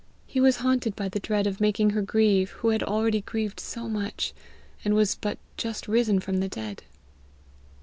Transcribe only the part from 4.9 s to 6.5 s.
was but just risen from the